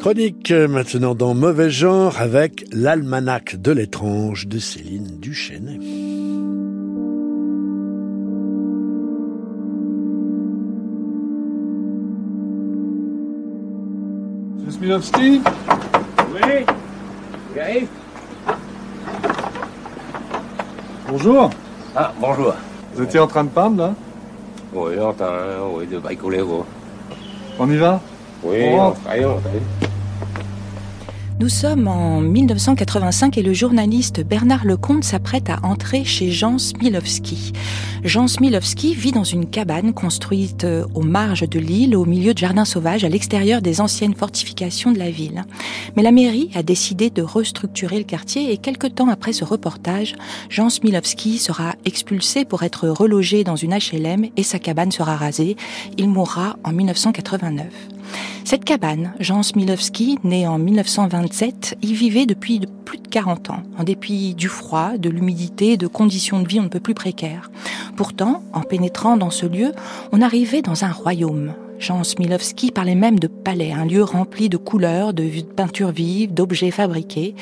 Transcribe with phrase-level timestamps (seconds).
[0.00, 5.78] Chronique maintenant dans Mauvais Genre avec l'Almanach de l'étrange de Céline Duchesne.
[14.70, 15.42] Smilovski
[16.32, 16.64] Oui,
[17.54, 17.88] j'arrive.
[21.10, 21.50] Bonjour.
[21.94, 22.54] Ah, bonjour.
[22.94, 23.94] Vous étiez en train de peindre là?
[24.72, 25.28] Oui, on train,
[25.74, 26.64] oui, de bricoler, gros.
[27.58, 28.00] On y va?
[28.42, 29.60] Oui, On on travaille, on travaille.
[31.40, 37.54] Nous sommes en 1985 et le journaliste Bernard Lecomte s'apprête à entrer chez Jean Smilowski.
[38.04, 42.38] Jean Smilowski vit dans une cabane construite euh, aux marges de l'île, au milieu de
[42.38, 45.46] jardins sauvages, à l'extérieur des anciennes fortifications de la ville.
[45.96, 50.16] Mais la mairie a décidé de restructurer le quartier et quelque temps après ce reportage,
[50.50, 55.56] Jean Smilowski sera expulsé pour être relogé dans une HLM et sa cabane sera rasée.
[55.96, 57.64] Il mourra en 1989.
[58.44, 63.62] Cette cabane, Jean Smilowski, né en 1927, y vivait depuis de plus de 40 ans,
[63.78, 67.50] en dépit du froid, de l'humidité de conditions de vie on ne peut plus précaires.
[67.96, 69.72] Pourtant, en pénétrant dans ce lieu,
[70.12, 71.54] on arrivait dans un royaume.
[71.80, 75.24] Jean Smilowski parlait même de palais, un lieu rempli de couleurs, de
[75.56, 77.34] peintures vives, d'objets fabriqués.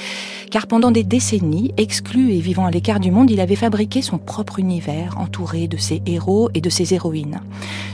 [0.52, 4.16] Car pendant des décennies, exclu et vivant à l'écart du monde, il avait fabriqué son
[4.16, 7.40] propre univers, entouré de ses héros et de ses héroïnes.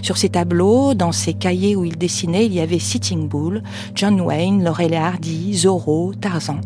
[0.03, 3.63] Sur ses tableaux, dans ses cahiers où il dessinait, il y avait Sitting Bull,
[3.95, 6.61] John Wayne, Laurel Hardy, Zorro, Tarzan.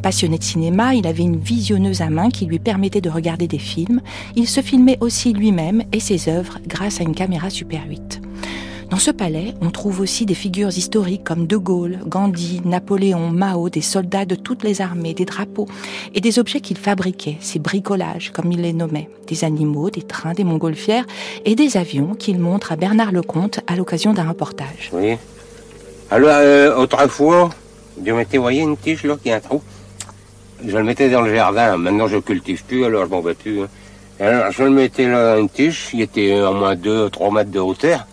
[0.00, 3.58] Passionné de cinéma, il avait une visionneuse à main qui lui permettait de regarder des
[3.58, 4.00] films.
[4.36, 8.20] Il se filmait aussi lui-même et ses œuvres grâce à une caméra Super 8.
[8.90, 13.68] Dans ce palais, on trouve aussi des figures historiques comme De Gaulle, Gandhi, Napoléon, Mao,
[13.68, 15.66] des soldats de toutes les armées, des drapeaux
[16.14, 20.32] et des objets qu'il fabriquait, ces bricolages comme il les nommait, des animaux, des trains,
[20.32, 21.06] des montgolfières
[21.44, 24.90] et des avions qu'il montre à Bernard Lecomte à l'occasion d'un reportage.
[24.92, 25.16] Oui.
[26.10, 27.50] Alors, euh, autrefois,
[28.04, 29.60] je mettais, vous voyez, une tige là, qui a un trou.
[30.64, 31.76] Je le mettais dans le jardin.
[31.78, 33.62] Maintenant, je cultive plus, alors je m'en vais plus.
[33.62, 33.68] hein.
[34.20, 37.58] Alors, je le mettais là, une tige, il était à moins 2, 3 mètres de
[37.58, 38.06] hauteur.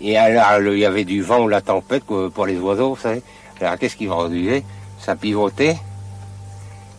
[0.00, 3.22] Et alors, il y avait du vent ou la tempête pour les oiseaux, vous savez.
[3.60, 4.64] Alors, qu'est-ce qui produisait
[5.00, 5.76] Ça pivotait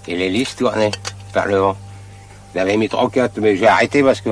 [0.08, 0.92] et les lisses tournaient
[1.34, 1.78] par le vent.
[2.56, 4.32] J'avais mis 3 4, mais j'ai arrêté parce que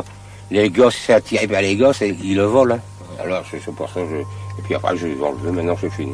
[0.49, 2.75] les gosses, c'est attiré par les gosses et ils le volent.
[2.75, 3.21] hein.
[3.23, 4.15] Alors, c'est pour ça que je...
[4.17, 6.13] Et puis après, je les ai enlevés, maintenant c'est fini.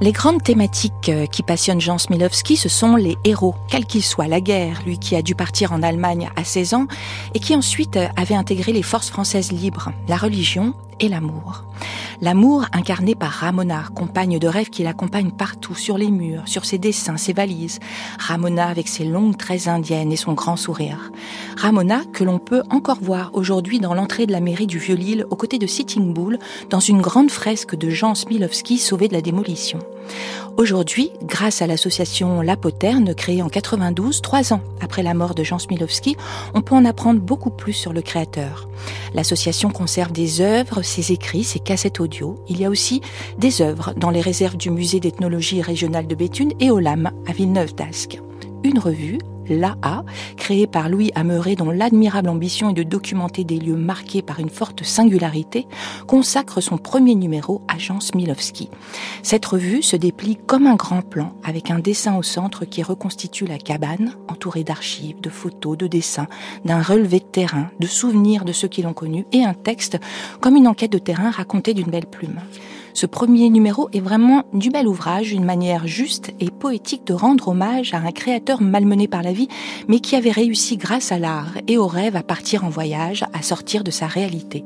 [0.00, 4.26] Les grandes thématiques euh, qui passionnent Jean Smilowski, ce sont les héros, quels qu'ils soient.
[4.26, 6.86] La guerre, lui qui a dû partir en Allemagne à 16 ans
[7.34, 11.64] et qui ensuite euh, avait intégré les forces françaises libres, la religion et l'amour.
[12.20, 16.78] L'amour incarné par Ramona, compagne de rêve qui l'accompagne partout, sur les murs, sur ses
[16.78, 17.80] dessins, ses valises.
[18.18, 21.10] Ramona avec ses longues tresses indiennes et son grand sourire.
[21.56, 25.36] Ramona que l'on peut encore voir aujourd'hui dans l'entrée de la mairie du Vieux-Lille aux
[25.36, 26.38] côtés de Sitting Bull
[26.70, 29.80] dans une grande fresque de Jean Smilowski sauvé de la démolition.
[30.56, 35.42] Aujourd'hui, grâce à l'association La Poterne, créée en 92, trois ans après la mort de
[35.42, 36.16] Jean Smilowski,
[36.54, 38.68] on peut en apprendre beaucoup plus sur le créateur.
[39.14, 42.36] L'association conserve des œuvres, ses écrits, ses cassettes audio.
[42.48, 43.00] Il y a aussi
[43.38, 47.32] des œuvres dans les réserves du musée d'ethnologie régionale de Béthune et au LAM à
[47.32, 48.20] Villeneuve-d'Ascq.
[48.62, 50.04] Une revue, l'AA,
[50.36, 54.50] créée par Louis Ameret dont l'admirable ambition est de documenter des lieux marqués par une
[54.50, 55.66] forte singularité,
[56.06, 58.70] consacre son premier numéro à Jean Smilowski.
[59.22, 63.46] Cette revue se déplie comme un grand plan, avec un dessin au centre qui reconstitue
[63.46, 66.28] la cabane, entourée d'archives, de photos, de dessins,
[66.64, 69.98] d'un relevé de terrain, de souvenirs de ceux qui l'ont connu, et un texte
[70.40, 72.40] comme une enquête de terrain racontée d'une belle plume.
[72.94, 77.48] Ce premier numéro est vraiment du bel ouvrage, une manière juste et poétique de rendre
[77.48, 79.48] hommage à un créateur malmené par la vie,
[79.88, 83.42] mais qui avait réussi grâce à l'art et au rêve à partir en voyage, à
[83.42, 84.64] sortir de sa réalité.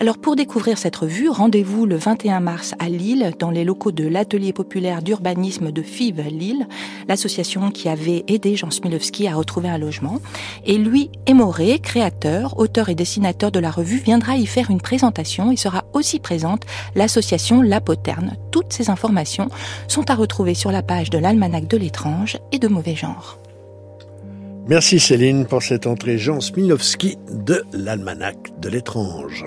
[0.00, 4.06] Alors pour découvrir cette revue, rendez-vous le 21 mars à Lille, dans les locaux de
[4.06, 6.66] l'Atelier populaire d'urbanisme de FIV Lille,
[7.08, 10.20] l'association qui avait aidé Jean Smilowski à retrouver un logement.
[10.64, 15.52] Et lui, Émoré, créateur, auteur et dessinateur de la revue, viendra y faire une présentation
[15.52, 16.62] et sera aussi présente
[16.94, 18.36] l'association La Poterne.
[18.50, 19.48] Toutes ces informations
[19.88, 23.38] sont à retrouver sur la page de l'Almanach de l'étrange et de mauvais genre.
[24.68, 29.44] Merci Céline pour cette entrée Jean Sminowski de l'Almanach de l'étrange.